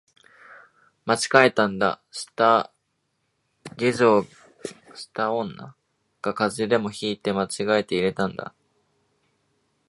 [1.05, 1.13] 間
[1.43, 2.71] 違えたんだ、下
[3.77, 5.75] 女
[6.23, 8.55] が風邪でも引いて間違えて入れたんだ